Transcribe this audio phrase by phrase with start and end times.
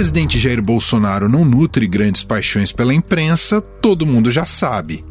[0.00, 5.04] presidente Jair Bolsonaro não nutre grandes paixões pela imprensa, todo mundo já sabe.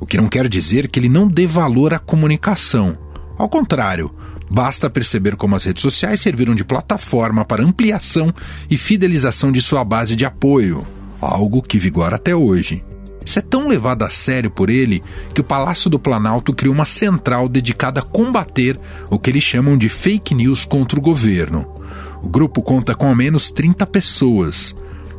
[0.00, 2.98] O que não quer dizer que ele não dê valor à comunicação.
[3.38, 4.12] Ao contrário,
[4.50, 8.34] basta perceber como as redes sociais serviram de plataforma para ampliação
[8.68, 10.84] e fidelização de sua base de apoio,
[11.20, 12.84] algo que vigora até hoje.
[13.24, 16.84] Isso é tão levado a sério por ele que o Palácio do Planalto criou uma
[16.84, 18.76] central dedicada a combater
[19.08, 21.80] o que eles chamam de fake news contra o governo.
[22.22, 24.74] O grupo conta com ao menos 30 pessoas.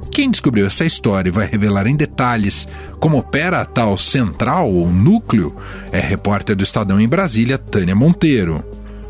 [0.09, 2.67] Quem descobriu essa história e vai revelar em detalhes
[2.99, 5.55] como opera a tal central ou núcleo
[5.91, 8.63] é repórter do Estadão em Brasília, Tânia Monteiro.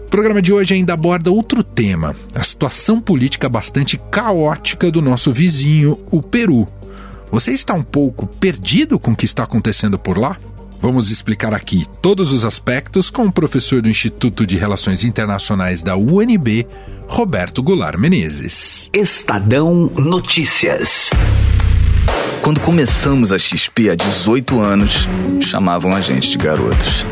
[0.05, 5.32] O programa de hoje ainda aborda outro tema, a situação política bastante caótica do nosso
[5.32, 6.68] vizinho, o Peru.
[7.32, 10.38] Você está um pouco perdido com o que está acontecendo por lá?
[10.84, 15.96] Vamos explicar aqui todos os aspectos com o professor do Instituto de Relações Internacionais da
[15.96, 16.68] UNB,
[17.08, 18.90] Roberto Goulart Menezes.
[18.91, 21.10] Estadão Notícias.
[22.41, 25.07] Quando começamos a XP há 18 anos,
[25.40, 27.05] chamavam a gente de garotos.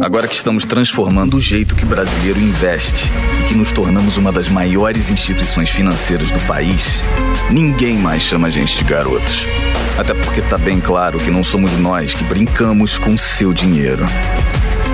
[0.00, 4.32] Agora que estamos transformando o jeito que o brasileiro investe e que nos tornamos uma
[4.32, 7.02] das maiores instituições financeiras do país,
[7.50, 9.46] ninguém mais chama a gente de garotos.
[9.96, 14.04] Até porque está bem claro que não somos nós que brincamos com seu dinheiro.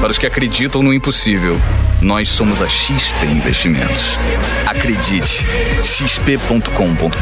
[0.01, 1.57] Para os que acreditam no impossível,
[2.01, 4.19] nós somos a XP Investimentos.
[4.67, 5.45] Acredite,
[5.83, 7.21] xp.com.br.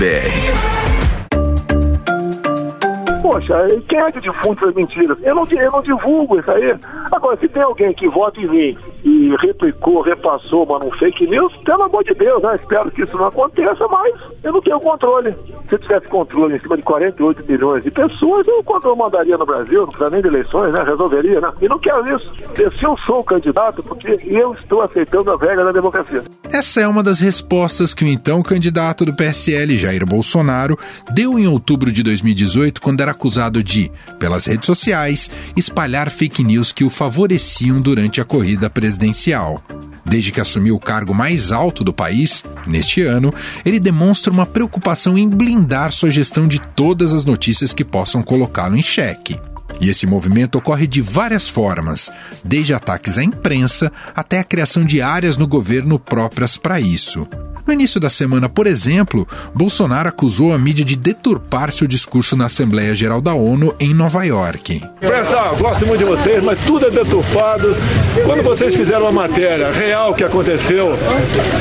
[3.23, 3.55] Poxa,
[3.89, 5.19] quem é que difunde essas mentiras?
[5.23, 6.75] Eu não, eu não divulgo isso aí.
[7.11, 11.55] Agora, se tem alguém que vota em mim e replicou, repassou, mas não fake news,
[11.65, 12.57] pelo amor de Deus, né?
[12.61, 15.33] Espero que isso não aconteça, mas eu não tenho controle.
[15.69, 19.37] Se eu tivesse controle em cima de 48 milhões de pessoas, eu, quando eu mandaria
[19.37, 20.83] no Brasil, não precisa nem de eleições, né?
[20.83, 21.53] Resolveria, né?
[21.61, 22.33] E não quero isso.
[22.55, 26.25] Se eu sou o candidato, porque eu estou aceitando a regra da democracia.
[26.51, 30.79] Essa é uma das respostas que o então candidato do PSL, Jair Bolsonaro,
[31.13, 36.73] deu em outubro de 2018, quando era acusado de, pelas redes sociais, espalhar fake news
[36.73, 39.63] que o favoreciam durante a corrida presidencial.
[40.05, 43.33] Desde que assumiu o cargo mais alto do país, neste ano,
[43.65, 48.77] ele demonstra uma preocupação em blindar sua gestão de todas as notícias que possam colocá-lo
[48.77, 49.39] em xeque.
[49.81, 52.11] E esse movimento ocorre de várias formas,
[52.45, 57.29] desde ataques à imprensa até a criação de áreas no governo próprias para isso.
[57.69, 62.47] No início da semana, por exemplo, Bolsonaro acusou a mídia de deturpar seu discurso na
[62.47, 64.83] Assembleia Geral da ONU em Nova York.
[64.99, 67.77] Pessoal, gosto muito de vocês, mas tudo é deturpado.
[68.25, 70.97] Quando vocês fizeram uma matéria real que aconteceu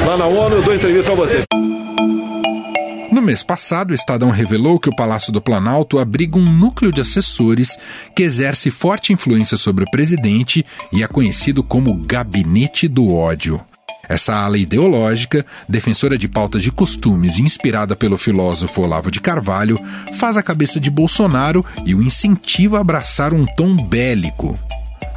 [0.06, 1.44] lá na ONU, eu dou entrevista para vocês.
[3.12, 7.02] No mês passado, o Estadão revelou que o Palácio do Planalto abriga um núcleo de
[7.02, 7.78] assessores
[8.16, 13.60] que exerce forte influência sobre o presidente e é conhecido como Gabinete do Ódio.
[14.08, 19.80] Essa ala ideológica, defensora de pautas de costumes e inspirada pelo filósofo Olavo de Carvalho,
[20.14, 24.58] faz a cabeça de Bolsonaro e o incentiva a abraçar um tom bélico.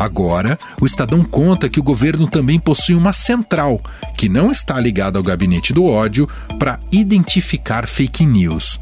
[0.00, 3.78] Agora, o Estadão conta que o governo também possui uma central,
[4.16, 6.26] que não está ligada ao gabinete do ódio,
[6.58, 8.80] para identificar fake news.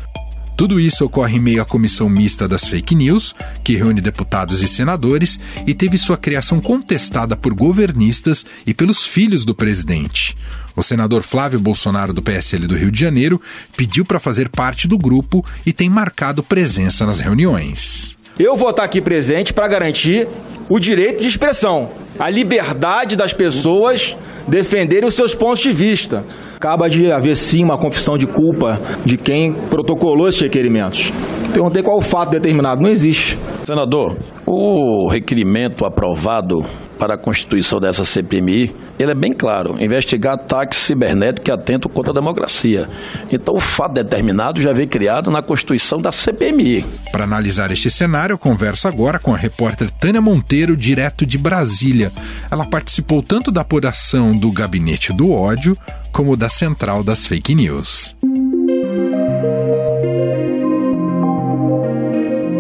[0.59, 3.33] Tudo isso ocorre em meio à comissão mista das fake news,
[3.63, 9.45] que reúne deputados e senadores e teve sua criação contestada por governistas e pelos filhos
[9.45, 10.37] do presidente.
[10.75, 13.41] O senador Flávio Bolsonaro, do PSL do Rio de Janeiro,
[13.77, 18.17] pediu para fazer parte do grupo e tem marcado presença nas reuniões.
[18.37, 20.27] Eu vou estar aqui presente para garantir
[20.69, 21.89] o direito de expressão,
[22.19, 24.17] a liberdade das pessoas
[24.49, 26.25] defenderem os seus pontos de vista.
[26.57, 31.13] Acaba de haver sim uma confissão de culpa de quem protocolou esses requerimentos.
[31.53, 32.81] Perguntei qual o fato determinado.
[32.81, 33.39] Não existe.
[33.65, 34.17] Senador,
[34.47, 36.65] o requerimento aprovado
[36.99, 42.11] para a constituição dessa CPMI, ele é bem claro, investigar ataques cibernéticos que atentam contra
[42.11, 42.89] a democracia.
[43.31, 46.85] Então, o fato determinado já veio criado na constituição da CPMI.
[47.13, 52.11] Para analisar este cenário, eu converso agora com a repórter Tânia Monteiro, direto de Brasília.
[52.51, 55.77] Ela participou tanto da apuração do Gabinete do Ódio,
[56.13, 58.17] como da Central das Fake News.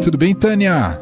[0.02, 1.00] Tudo bem, Tânia?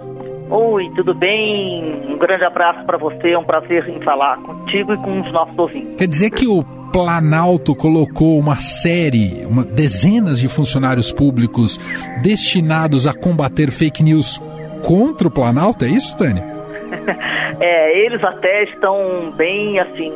[0.51, 2.05] Oi, tudo bem?
[2.09, 5.59] Um grande abraço para você, é um prazer em falar contigo e com os nossos
[5.59, 5.97] ouvintes.
[5.97, 11.79] Quer dizer que o Planalto colocou uma série, uma, dezenas de funcionários públicos
[12.23, 14.41] destinados a combater fake news
[14.83, 16.43] contra o Planalto, é isso, Tânia?
[17.61, 20.13] é, eles até estão bem, assim,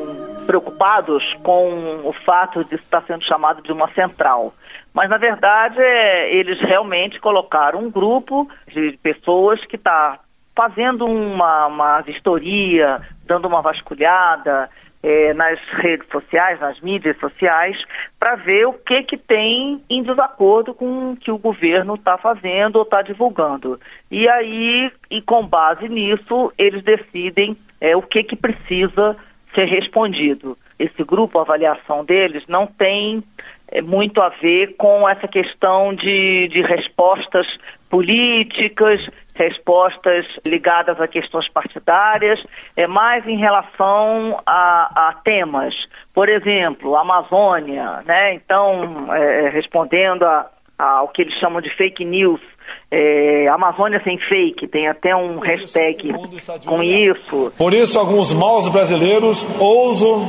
[0.51, 4.53] preocupados com o fato de estar sendo chamado de uma central.
[4.93, 10.19] Mas, na verdade, é, eles realmente colocaram um grupo de pessoas que está
[10.57, 14.69] fazendo uma, uma vistoria, dando uma vasculhada,
[15.05, 17.77] é, nas redes sociais, nas mídias sociais,
[18.19, 22.75] para ver o que, que tem em desacordo com o que o governo está fazendo
[22.75, 23.79] ou está divulgando.
[24.11, 29.17] E aí, e com base nisso, eles decidem é, o que, que precisa
[29.55, 30.57] ser respondido.
[30.79, 33.23] Esse grupo, a avaliação deles, não tem
[33.69, 37.47] é, muito a ver com essa questão de, de respostas
[37.89, 39.01] políticas,
[39.35, 42.41] respostas ligadas a questões partidárias,
[42.77, 45.75] é mais em relação a, a temas.
[46.15, 48.35] Por exemplo, Amazônia, né?
[48.35, 52.41] Então, é, respondendo a, ao que eles chamam de fake news,
[52.91, 57.53] é, Amazônia sem fake, tem até um Por hashtag isso, com isso.
[57.57, 60.27] Por isso, alguns maus brasileiros ousam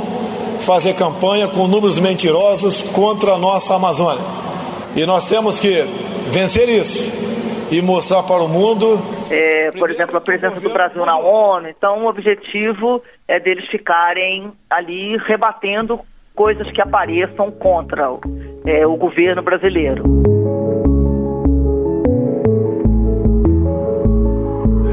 [0.62, 4.24] fazer campanha com números mentirosos contra a nossa Amazônia.
[4.96, 5.84] E nós temos que
[6.30, 7.32] vencer isso
[7.72, 9.02] e mostrar para o mundo.
[9.32, 11.70] É, por exemplo, a presença do Brasil na ONU.
[11.70, 16.00] Então, o objetivo é deles ficarem ali rebatendo
[16.36, 18.10] coisas que apareçam contra
[18.66, 20.04] é, o governo brasileiro.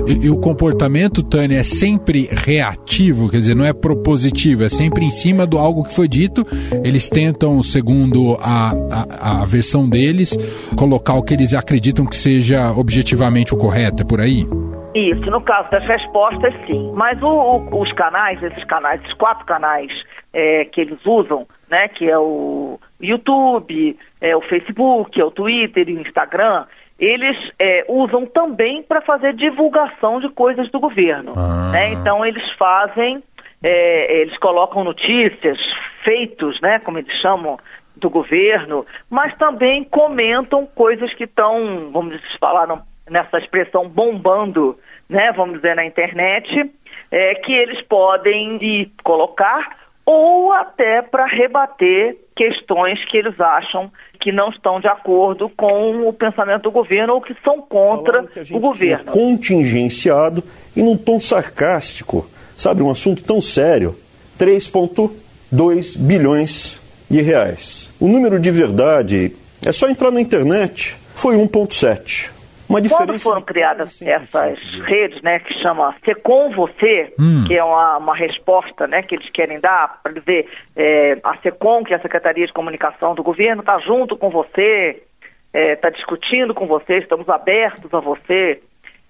[0.09, 5.05] E, e, o comportamento, Tânia, é sempre reativo, quer dizer, não é propositivo, é sempre
[5.05, 6.47] em cima do algo que foi dito.
[6.83, 10.35] Eles tentam, segundo a, a, a versão deles,
[10.77, 14.47] colocar o que eles acreditam que seja objetivamente o correto, é por aí?
[14.95, 16.91] Isso, no caso das respostas, sim.
[16.95, 19.93] Mas o, o, os canais, esses canais, esses quatro canais
[20.33, 25.89] é, que eles usam, né, que é o YouTube, é o Facebook, é o Twitter
[25.89, 26.65] e o Instagram,
[26.99, 31.33] eles é, usam também para fazer divulgação de coisas do governo.
[31.37, 31.71] Ah.
[31.73, 31.93] Né?
[31.93, 33.23] Então eles fazem,
[33.63, 35.59] é, eles colocam notícias,
[36.03, 37.59] feitos, né, como eles chamam,
[37.97, 42.69] do governo, mas também comentam coisas que estão, vamos falar
[43.11, 44.79] nessa expressão, bombando,
[45.09, 46.71] né, vamos dizer, na internet,
[47.11, 48.59] é, que eles podem
[49.03, 56.09] colocar ou até para rebater questões que eles acham que não estão de acordo com
[56.09, 59.13] o pensamento do governo ou que são contra que o governo.
[59.13, 60.43] Contingenciado
[60.77, 63.97] e num tom sarcástico, sabe, um assunto tão sério,
[64.39, 67.91] 3,2 bilhões de reais.
[68.01, 69.33] O número de verdade
[69.65, 72.38] é só entrar na internet, foi 1,7.
[72.69, 77.45] Uma diferença Quando foram criadas essas redes, né, que chama Ser Com Você, hum.
[77.47, 81.83] que é uma, uma resposta, né, que eles querem dar para dizer é, a SECOM,
[81.83, 85.03] que é a Secretaria de Comunicação do Governo, está junto com você,
[85.47, 88.61] está é, tá discutindo com você, estamos abertos a você.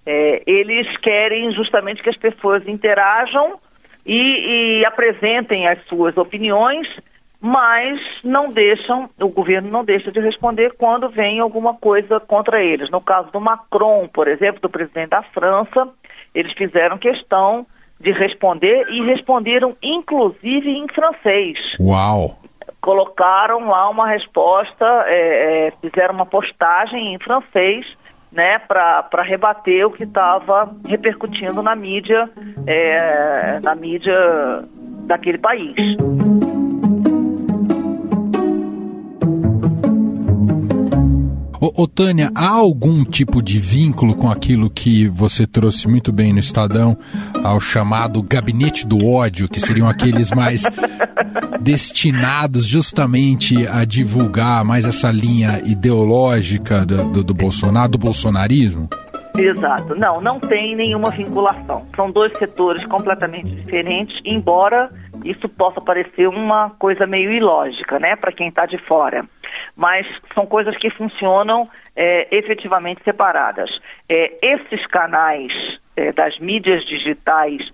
[0.05, 3.59] É, eles querem justamente que as pessoas interajam
[4.05, 6.87] e, e apresentem as suas opiniões
[7.41, 12.89] mas não deixam, o governo não deixa de responder quando vem alguma coisa contra eles.
[12.91, 15.87] No caso do Macron, por exemplo, do presidente da França,
[16.35, 17.65] eles fizeram questão
[17.99, 21.57] de responder e responderam inclusive em francês.
[21.79, 22.37] Uau!
[22.81, 27.85] Colocaram lá uma resposta, é, é, fizeram uma postagem em francês
[28.31, 32.29] né, para rebater o que estava repercutindo na mídia,
[32.67, 34.15] é, na mídia
[35.07, 35.75] daquele país.
[41.79, 46.39] Ô, Tânia, há algum tipo de vínculo com aquilo que você trouxe muito bem no
[46.39, 46.97] Estadão,
[47.41, 50.63] ao chamado gabinete do ódio, que seriam aqueles mais
[51.61, 58.89] destinados justamente a divulgar mais essa linha ideológica do, do, do Bolsonaro, do bolsonarismo?
[59.37, 59.95] Exato.
[59.95, 61.85] Não, não tem nenhuma vinculação.
[61.95, 64.91] São dois setores completamente diferentes, embora
[65.23, 69.25] isso possa parecer uma coisa meio ilógica, né, para quem está de fora.
[69.75, 73.69] Mas são coisas que funcionam é, efetivamente separadas.
[74.07, 75.51] É, esses canais
[75.95, 77.69] é, das mídias digitais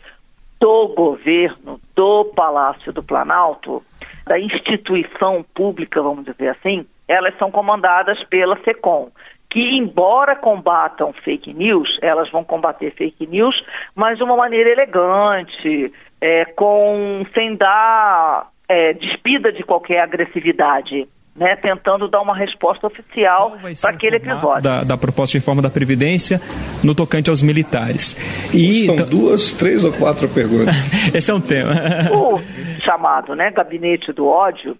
[0.59, 3.83] do governo, do Palácio do Planalto,
[4.25, 9.11] da instituição pública, vamos dizer assim, elas são comandadas pela SECOM
[9.55, 13.55] que, embora combatam fake news, elas vão combater fake news,
[13.95, 21.07] mas de uma maneira elegante, é, com sem dar é, despida de qualquer agressividade.
[21.35, 24.61] Né, tentando dar uma resposta oficial para aquele episódio.
[24.61, 26.39] Da, da, proposta de reforma da Previdência
[26.81, 28.15] no tocante aos militares.
[28.53, 29.09] E, São então...
[29.09, 30.73] duas, três ou quatro perguntas.
[31.13, 31.73] Esse é um tema.
[32.13, 32.39] o
[32.85, 34.77] chamado né, gabinete do ódio,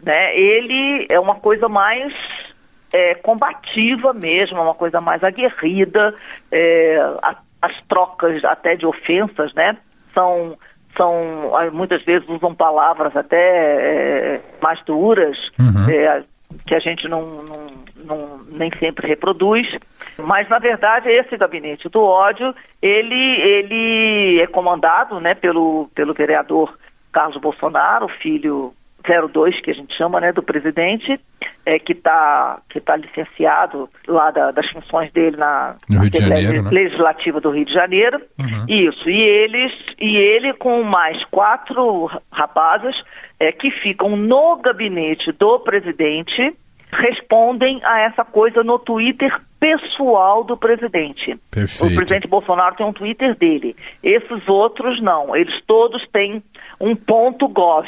[0.00, 2.12] né, ele é uma coisa mais
[2.92, 6.14] é, combativa mesmo, uma coisa mais aguerrida,
[6.50, 9.76] é, a, as trocas até de ofensas, né?
[10.14, 10.56] São,
[10.96, 15.90] são muitas vezes usam palavras até é, mais duras, uhum.
[15.90, 16.22] É,
[16.66, 17.66] que a gente não, não,
[18.04, 19.66] não, nem sempre reproduz.
[20.18, 26.76] Mas, na verdade, esse gabinete do ódio, ele, ele é comandado né, pelo, pelo vereador
[27.12, 28.72] Carlos Bolsonaro, filho
[29.06, 31.18] 02, que a gente chama, né, do presidente,
[31.64, 36.18] é, que está que tá licenciado lá da, das funções dele na, no Rio de
[36.18, 36.70] Janeiro, né?
[36.70, 38.20] legislativa do Rio de Janeiro.
[38.38, 38.66] Uhum.
[38.68, 39.10] Isso.
[39.10, 42.94] E eles e ele com mais quatro rapazes
[43.40, 46.54] é, que ficam no gabinete do presidente
[46.92, 51.36] respondem a essa coisa no Twitter pessoal do presidente.
[51.50, 51.92] Perfeito.
[51.92, 53.74] O presidente Bolsonaro tem um Twitter dele.
[54.02, 55.34] Esses outros não.
[55.34, 56.42] Eles todos têm
[56.80, 57.86] um ponto gov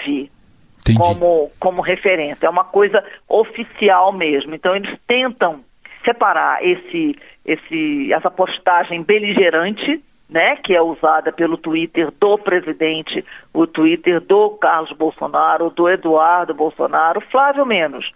[0.97, 2.47] Como, como referência.
[2.47, 4.55] É uma coisa oficial mesmo.
[4.55, 5.61] Então eles tentam
[6.05, 13.67] separar esse, esse, essa postagem beligerante, né, que é usada pelo Twitter do presidente, o
[13.67, 18.11] Twitter do Carlos Bolsonaro, do Eduardo Bolsonaro, Flávio menos,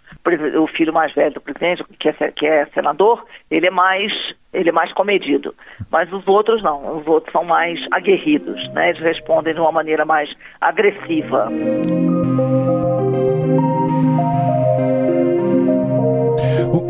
[0.61, 4.11] o filho mais velho do presidente, que é, que é senador, ele é mais
[4.53, 5.55] ele é mais comedido.
[5.91, 8.91] Mas os outros não, os outros são mais aguerridos, né?
[8.91, 11.49] Eles respondem de uma maneira mais agressiva.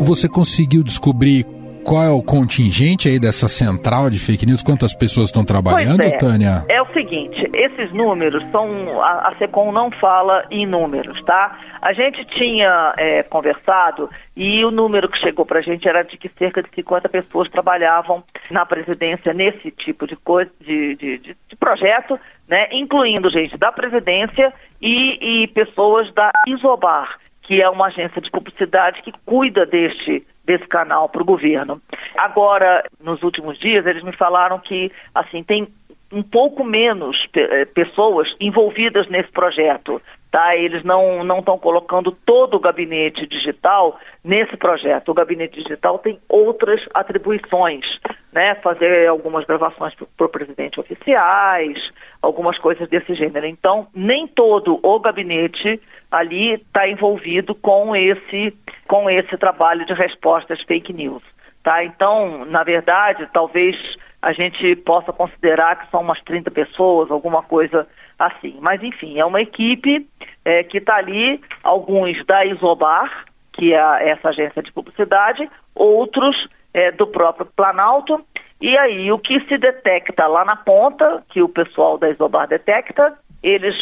[0.00, 1.46] Você conseguiu descobrir
[1.84, 4.62] qual é o contingente aí dessa central de fake news?
[4.62, 6.16] Quantas pessoas estão trabalhando, é.
[6.16, 6.64] Tânia?
[6.68, 9.00] É o seguinte, esses números são.
[9.02, 11.58] A, a SECOM não fala em números, tá?
[11.82, 16.16] A gente tinha é, conversado e o número que chegou para a gente era de
[16.16, 21.36] que cerca de 50 pessoas trabalhavam na presidência nesse tipo de coisa, de, de, de-
[21.48, 22.68] de projeto, né?
[22.72, 29.02] Incluindo gente da presidência e, e pessoas da Isobar, que é uma agência de publicidade
[29.02, 31.80] que cuida deste desse canal para o governo.
[32.16, 35.68] Agora, nos últimos dias, eles me falaram que assim tem
[36.12, 40.00] um pouco menos eh, pessoas envolvidas nesse projeto.
[40.34, 40.56] Tá?
[40.56, 45.10] Eles não estão colocando todo o gabinete digital nesse projeto.
[45.10, 47.84] O gabinete digital tem outras atribuições,
[48.32, 48.56] né?
[48.56, 51.78] Fazer algumas gravações para o presidente oficiais,
[52.20, 53.46] algumas coisas desse gênero.
[53.46, 60.60] Então, nem todo o gabinete ali está envolvido com esse com esse trabalho de respostas
[60.62, 61.22] fake news.
[61.62, 61.84] Tá?
[61.84, 63.76] Então, na verdade, talvez
[64.20, 67.86] a gente possa considerar que são umas 30 pessoas, alguma coisa
[68.18, 68.56] assim.
[68.60, 70.06] Mas, enfim, é uma equipe
[70.44, 76.36] eh, que está ali, alguns da Isobar, que é essa agência de publicidade, outros
[76.72, 78.24] eh, do próprio Planalto.
[78.60, 83.16] E aí, o que se detecta lá na ponta, que o pessoal da Isobar detecta,
[83.42, 83.76] eles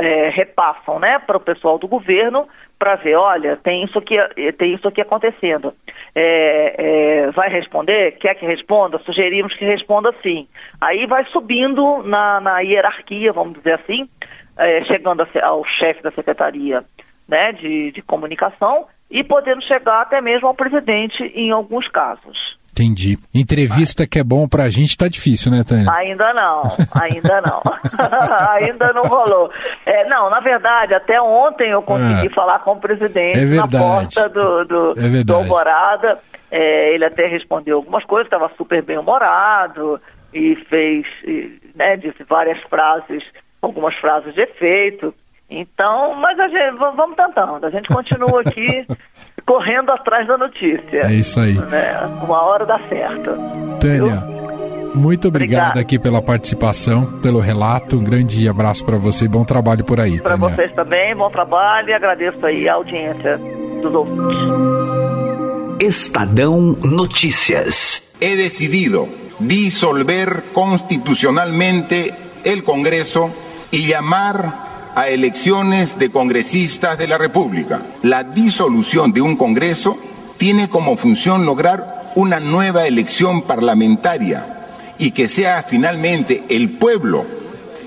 [0.00, 4.52] é, repassam né, para o pessoal do governo para ver, olha, tem isso aqui, eh,
[4.52, 5.74] tem isso aqui acontecendo.
[6.14, 8.12] É, é, vai responder?
[8.12, 8.98] Quer que responda?
[9.00, 10.48] Sugerimos que responda sim.
[10.80, 14.08] Aí vai subindo na, na hierarquia, vamos dizer assim,
[14.56, 16.82] é, chegando a ao chefe da secretaria
[17.28, 22.58] né, de, de comunicação e podendo chegar até mesmo ao presidente em alguns casos.
[22.80, 23.18] Entendi.
[23.34, 25.90] Entrevista que é bom pra gente tá difícil, né, Tânia?
[25.92, 26.62] Ainda não,
[27.00, 27.62] ainda não.
[28.50, 29.50] ainda não rolou.
[29.84, 32.34] É, não, na verdade, até ontem eu consegui Ah.
[32.34, 36.18] falar com o presidente É na porta do, do, É do Alvorada.
[36.50, 40.00] É, ele até respondeu algumas coisas, estava super bem humorado
[40.32, 43.22] e fez, e, né, disse várias frases,
[43.62, 45.14] algumas frases de efeito.
[45.52, 48.86] Então, mas a gente, vamos tentando, a gente continua aqui
[49.50, 51.06] correndo atrás da notícia.
[51.08, 51.54] É isso aí.
[51.54, 51.98] Né?
[52.22, 53.32] Uma hora dá certo.
[53.80, 54.22] Tânia,
[54.94, 55.80] muito obrigado Obrigada.
[55.80, 57.96] aqui pela participação, pelo relato.
[57.96, 61.88] Um grande abraço pra você e bom trabalho por aí, Para vocês também, bom trabalho
[61.88, 63.38] e agradeço aí a audiência
[63.82, 64.38] dos ouvintes.
[65.80, 68.14] Estadão Notícias.
[68.20, 69.08] he decidido
[69.40, 72.14] disolver constitucionalmente
[72.44, 73.30] el Congreso
[73.72, 77.80] y llamar a elecciones de congresistas de la República.
[78.02, 79.98] La disolución de un Congreso
[80.38, 84.46] tiene como función lograr una nueva elección parlamentaria
[84.98, 87.24] y que sea finalmente el pueblo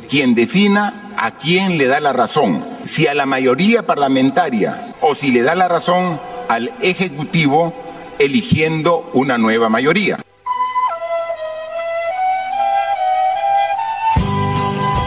[0.09, 5.31] quien defina a quién le da la razón, si a la mayoría parlamentaria o si
[5.31, 6.19] le da la razón
[6.49, 7.73] al Ejecutivo
[8.19, 10.19] eligiendo una nueva mayoría.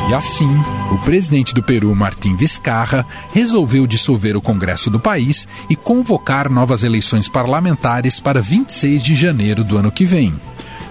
[0.08, 0.62] E assim,
[0.92, 6.84] o presidente do Peru, Martim Vizcarra, resolveu dissolver o Congresso do país e convocar novas
[6.84, 10.34] eleições parlamentares para 26 de janeiro do ano que vem.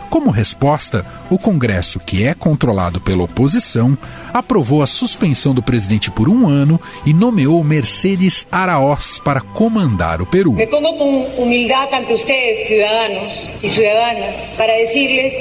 [0.09, 3.97] Como resposta, o Congresso, que é controlado pela oposição,
[4.33, 10.25] aprovou a suspensão do presidente por um ano e nomeou Mercedes Araoz para comandar o
[10.25, 10.53] Peru.
[10.53, 15.33] Me pongo con humildad ante ustedes, ciudadanos y ciudadanas, para decirles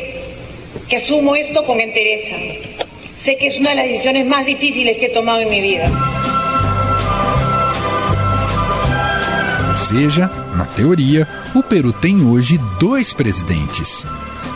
[0.88, 2.83] que asumo esto con entereza.
[3.16, 5.90] Sé que es una de las decisiones más difíciles que he tomado en mi vida.
[9.68, 14.04] Ou seja, na teoria, o Peru tem hoje dois presidentes.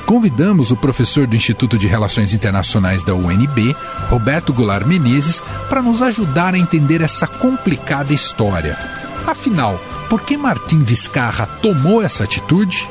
[0.09, 3.77] convidamos o professor do Instituto de Relações Internacionais da UNB,
[4.09, 8.79] Roberto Goulart Menezes, para nos ajudar a entender essa complicada história.
[9.27, 12.88] Afinal, por que Martim Vizcarra tomou essa atitude?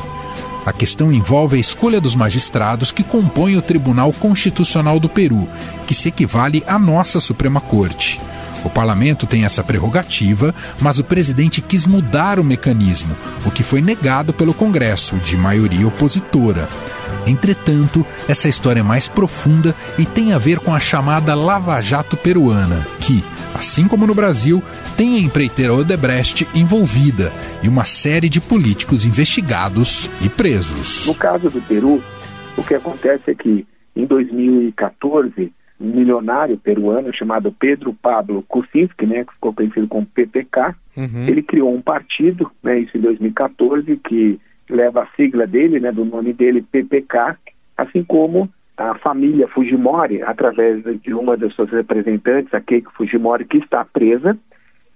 [0.67, 5.47] A questão envolve a escolha dos magistrados que compõem o Tribunal Constitucional do Peru,
[5.87, 8.19] que se equivale à nossa Suprema Corte.
[8.65, 13.81] O parlamento tem essa prerrogativa, mas o presidente quis mudar o mecanismo, o que foi
[13.81, 16.67] negado pelo Congresso, de maioria opositora.
[17.27, 22.15] Entretanto, essa história é mais profunda e tem a ver com a chamada Lava Jato
[22.15, 24.63] peruana, que, assim como no Brasil,
[24.95, 27.31] tem a empreiteira Odebrecht envolvida
[27.61, 31.05] e uma série de políticos investigados e presos.
[31.05, 32.01] No caso do Peru,
[32.57, 33.65] o que acontece é que
[33.95, 40.75] em 2014 um milionário peruano chamado Pedro Pablo Kuczynski, né, que ficou conhecido como PPK,
[40.95, 41.27] uhum.
[41.27, 44.39] ele criou um partido, né, isso em 2014, que
[44.69, 47.37] leva a sigla dele, né, do nome dele, PPK,
[47.77, 53.57] assim como a família Fujimori, através de uma das suas representantes, a Keiko Fujimori, que
[53.57, 54.37] está presa,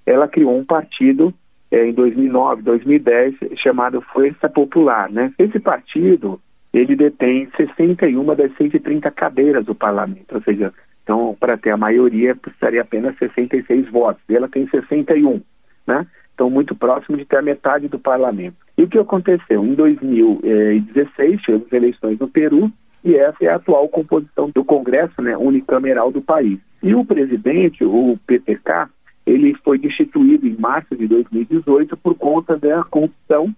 [0.05, 1.33] ela criou um partido
[1.71, 5.09] é, em 2009, 2010, chamado Força Popular.
[5.09, 5.33] Né?
[5.39, 6.39] Esse partido,
[6.71, 10.71] ele detém 61 das 130 cadeiras do parlamento, ou seja,
[11.03, 14.21] então, para ter a maioria, precisaria apenas 66 votos.
[14.29, 15.41] E ela tem 61,
[15.87, 16.05] né?
[16.41, 18.55] Então, muito próximo de ter a metade do parlamento.
[18.75, 19.63] E o que aconteceu?
[19.63, 22.71] Em 2016, tivemos eleições no Peru,
[23.05, 26.57] e essa é a atual composição do Congresso né, unicameral do país.
[26.81, 28.89] E o presidente, o PPK,
[29.23, 33.53] ele foi destituído em março de 2018 por conta da corrupção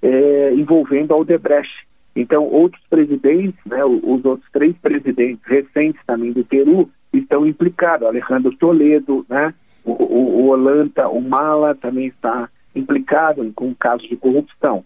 [0.00, 1.88] é, envolvendo a Odebrecht.
[2.14, 8.06] Então, outros presidentes, né, os outros três presidentes recentes também do Peru, estão implicados.
[8.06, 9.52] Alejandro Toledo, né,
[9.92, 14.84] o, o, Olanta, o Mala também está implicado com casos de corrupção.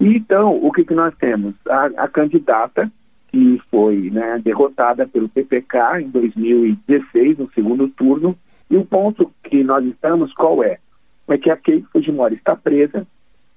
[0.00, 1.54] E, então, o que, que nós temos?
[1.68, 2.90] A, a candidata
[3.34, 8.36] que foi né, derrotada pelo PPK em 2016, no segundo turno.
[8.70, 10.78] E o ponto que nós estamos, qual é?
[11.28, 13.06] É que a Keiko Fujimori está presa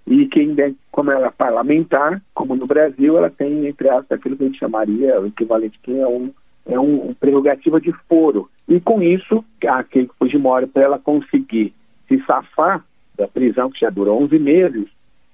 [0.07, 0.55] e quem,
[0.91, 4.59] como ela é parlamentar, como no Brasil, ela tem, entre aspas, aquilo que a gente
[4.59, 6.31] chamaria, o equivalente que é um,
[6.67, 8.49] é um, um prerrogativa de foro.
[8.67, 11.73] E com isso, a Keiko Fujimori, para ela conseguir
[12.07, 12.83] se safar
[13.17, 14.87] da prisão, que já durou 11 meses,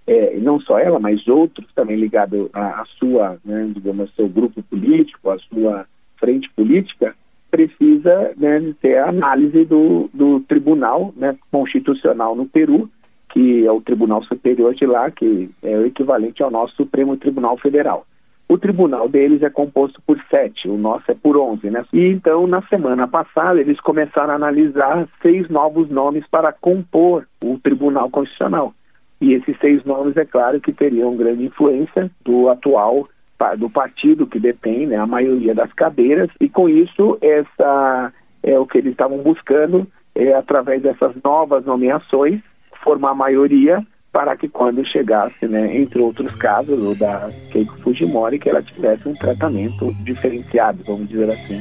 [0.06, 4.62] é, não só ela, mas outros também ligados à, sua, né, digamos, ao seu grupo
[4.64, 5.86] político, à sua
[6.18, 7.16] frente política,
[7.50, 12.90] precisa né, ter a análise do, do Tribunal né, Constitucional no Peru,
[13.30, 17.58] que é o Tribunal Superior de lá, que é o equivalente ao nosso Supremo Tribunal
[17.58, 18.06] Federal.
[18.48, 21.84] O tribunal deles é composto por sete, o nosso é por onze, né?
[21.94, 27.58] E então, na semana passada, eles começaram a analisar seis novos nomes para compor o
[27.58, 28.74] Tribunal Constitucional.
[29.20, 33.08] E esses seis nomes, é claro, que teriam grande influência do atual
[33.58, 38.66] do partido que detém né, a maioria das cadeiras, e com isso, essa é o
[38.66, 42.42] que eles estavam buscando, é, através dessas novas nomeações,
[42.84, 48.48] formar maioria para que quando chegasse, né, entre outros casos, o da Keiko Fujimori, que
[48.48, 51.60] ela tivesse um tratamento diferenciado, vamos dizer assim.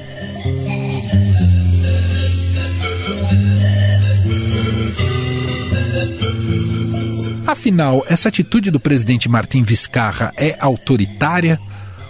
[7.47, 11.59] Afinal, essa atitude do presidente Martim Vizcarra é autoritária?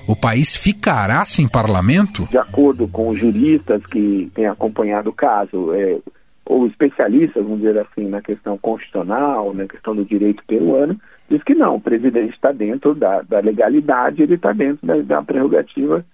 [0.09, 2.27] O país ficará sem parlamento?
[2.29, 5.99] De acordo com juristas que têm acompanhado o caso, é,
[6.45, 11.55] ou especialistas, vamos dizer assim, na questão constitucional, na questão do direito peruano, diz que
[11.55, 16.05] não, o presidente está dentro da, da legalidade, ele está dentro da, da, prerrogativa,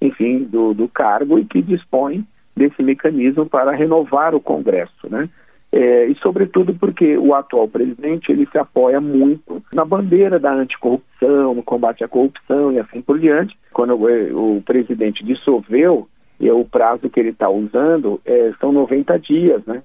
[0.00, 2.24] enfim, do, do cargo e que dispõe
[2.54, 5.28] desse mecanismo para renovar o Congresso, né?
[5.70, 11.54] É, e sobretudo porque o atual presidente ele se apoia muito na bandeira da anticorrupção,
[11.54, 13.54] no combate à corrupção e assim por diante.
[13.70, 16.08] Quando o, o presidente dissolveu,
[16.40, 19.82] e o prazo que ele está usando é, são 90 dias, né?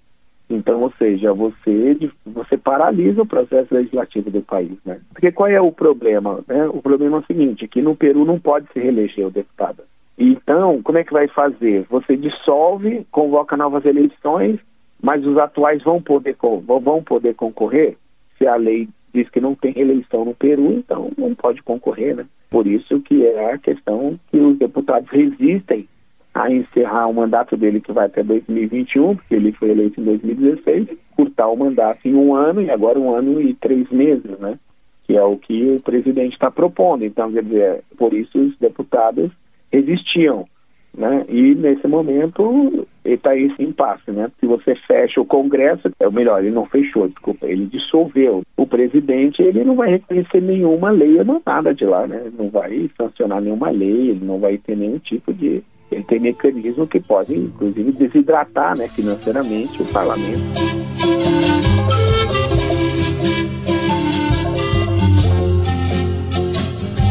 [0.50, 5.00] Então, ou seja, você, você paralisa o processo legislativo do país, né?
[5.12, 6.42] Porque qual é o problema?
[6.48, 6.68] Né?
[6.68, 9.84] O problema é o seguinte, que no Peru não pode se reeleger o deputado.
[10.18, 11.88] Então, como é que vai fazer?
[11.90, 14.60] Você dissolve, convoca novas eleições
[15.04, 17.98] mas os atuais vão poder, vão poder concorrer,
[18.38, 22.26] se a lei diz que não tem eleição no Peru, então não pode concorrer, né?
[22.50, 25.90] Por isso que é a questão que os deputados resistem
[26.34, 30.88] a encerrar o mandato dele que vai até 2021, porque ele foi eleito em 2016,
[31.16, 34.58] curtar o mandato em um ano e agora um ano e três meses, né?
[35.04, 37.06] Que é o que o presidente está propondo.
[37.06, 39.32] Então, quer dizer, por isso os deputados
[39.72, 40.48] resistiam.
[40.96, 41.26] Né?
[41.28, 44.30] E nesse momento está esse impasse, né?
[44.40, 48.44] Se você fecha o Congresso, é melhor, ele não fechou, desculpa, ele dissolveu.
[48.56, 52.32] O presidente ele não vai reconhecer nenhuma lei emanada de lá, né?
[52.38, 56.88] Não vai sancionar nenhuma lei, ele não vai ter nenhum tipo de ele tem mecanismo
[56.88, 60.42] que pode, inclusive, desidratar né, financeiramente o parlamento.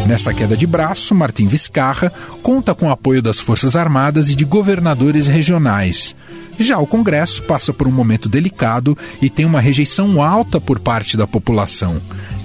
[0.07, 4.45] Nessa queda de braço, Martim Vizcarra conta com o apoio das Forças Armadas e de
[4.45, 6.15] governadores regionais.
[6.59, 11.17] Já o Congresso passa por um momento delicado e tem uma rejeição alta por parte
[11.17, 12.01] da população.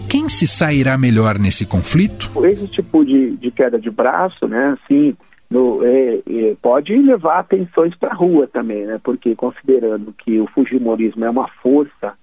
[0.08, 2.32] Quem se sairá melhor nesse conflito?
[2.45, 5.13] Esse tipo de, de queda de braço, né, assim,
[5.50, 9.00] no, é, é, pode levar atenções para a rua também, né?
[9.02, 12.16] Porque considerando que o Fujimorismo é uma força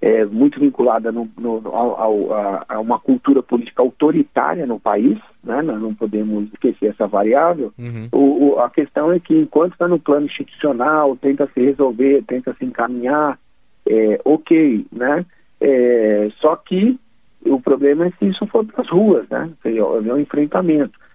[0.00, 5.18] é, muito vinculada no, no, ao, ao, a, a, uma cultura política autoritária no país,
[5.42, 5.62] né?
[5.62, 7.72] Nós não podemos esquecer essa variável.
[7.78, 8.08] Uhum.
[8.12, 12.54] O, o, a questão é que enquanto está no plano institucional, tenta se resolver, tenta
[12.54, 13.38] se encaminhar,
[13.88, 15.24] é, ok, né?
[15.58, 16.98] É, só que
[17.46, 19.50] o problema é se isso for para as ruas, né?
[19.64, 21.05] É um enfrentamento.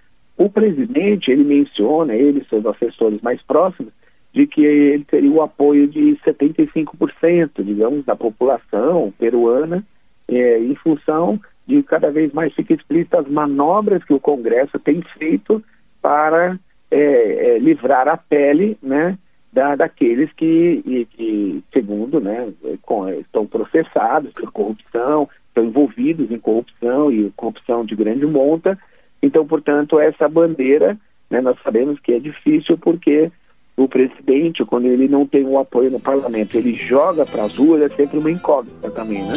[0.41, 3.93] O presidente, ele menciona, ele e seus assessores mais próximos,
[4.34, 9.86] de que ele teria o apoio de 75%, digamos, da população peruana,
[10.27, 15.04] é, em função de cada vez mais ficar explícita as manobras que o Congresso tem
[15.15, 15.63] feito
[16.01, 16.58] para
[16.89, 19.19] é, é, livrar a pele, né,
[19.54, 22.51] da, daqueles que, que, segundo, né,
[22.82, 28.75] com, estão processados por corrupção, estão envolvidos em corrupção e corrupção de grande monta,
[29.21, 30.97] então, portanto, essa bandeira,
[31.29, 33.31] né, nós sabemos que é difícil porque
[33.77, 37.81] o presidente, quando ele não tem o apoio no parlamento, ele joga para as ruas,
[37.81, 39.34] é sempre uma incógnita também, né?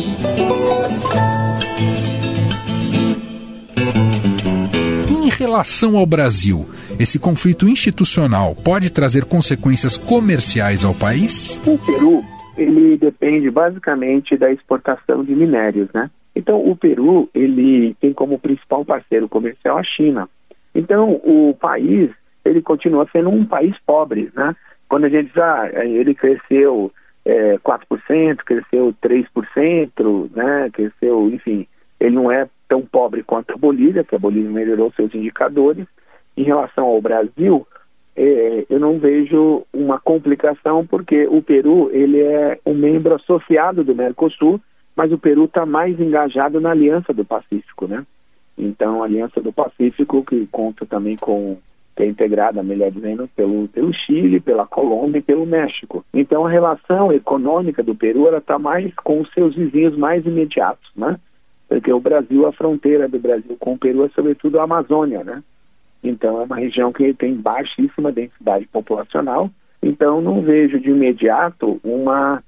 [5.08, 6.66] Em relação ao Brasil,
[6.98, 11.62] esse conflito institucional pode trazer consequências comerciais ao país?
[11.66, 12.22] O Peru,
[12.56, 16.10] ele depende basicamente da exportação de minérios, né?
[16.34, 20.28] Então, o Peru, ele tem como principal parceiro comercial a China.
[20.74, 22.10] Então, o país,
[22.44, 24.56] ele continua sendo um país pobre, né?
[24.88, 26.92] Quando a gente diz, ah, ele cresceu
[27.24, 30.70] é, 4%, cresceu 3%, né?
[30.72, 31.66] Cresceu, enfim,
[32.00, 35.86] ele não é tão pobre quanto a Bolívia, que a Bolívia melhorou seus indicadores.
[36.36, 37.66] Em relação ao Brasil,
[38.16, 43.94] é, eu não vejo uma complicação, porque o Peru, ele é um membro associado do
[43.94, 44.60] Mercosul,
[44.96, 48.04] mas o Peru está mais engajado na Aliança do Pacífico, né?
[48.56, 51.58] Então, a Aliança do Pacífico, que conta também com
[51.96, 56.04] que é integrada, melhor dizendo, pelo, pelo Chile, pela Colômbia e pelo México.
[56.12, 60.90] Então, a relação econômica do Peru ela está mais com os seus vizinhos mais imediatos,
[60.96, 61.18] né?
[61.68, 65.42] Porque o Brasil, a fronteira do Brasil com o Peru é sobretudo a Amazônia, né?
[66.02, 69.48] Então, é uma região que tem baixíssima densidade populacional.
[69.82, 72.42] Então, não vejo de imediato uma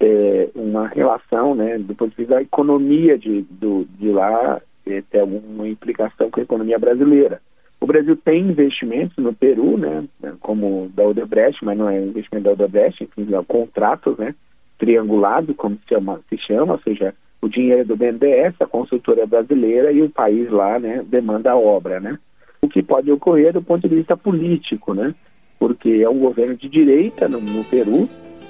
[0.00, 5.02] é, uma relação, né, do ponto de vista da economia de, do, de lá, é,
[5.02, 7.40] ter alguma implicação com a economia brasileira.
[7.80, 10.04] O Brasil tem investimentos no Peru, né,
[10.40, 14.34] como da Odebrecht, mas não é investimento da Odebrecht, enfim, é contratos, né,
[14.78, 19.92] triangulado, como se chama, se chama, ou seja, o dinheiro do BNDES, a consultora brasileira
[19.92, 22.18] e o país lá, né, demanda a obra, né.
[22.60, 25.14] O que pode ocorrer do ponto de vista político, né,
[25.58, 28.08] porque é um governo de direita no, no Peru,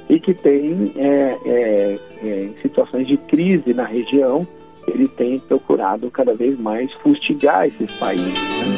[0.08, 4.46] e que tem, é, é, é, em situações de crise na região,
[4.86, 8.38] ele tem procurado cada vez mais fustigar esses países.
[8.38, 8.76] Né?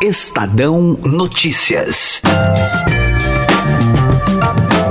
[0.00, 2.22] Estadão Notícias.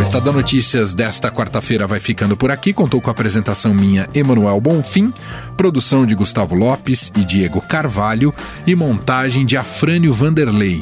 [0.04, 2.74] Estadão Notícias desta quarta-feira vai ficando por aqui.
[2.74, 5.14] Contou com a apresentação minha, Emanuel Bonfim,
[5.56, 8.34] produção de Gustavo Lopes e Diego Carvalho
[8.68, 10.82] e montagem de Afrânio Vanderlei.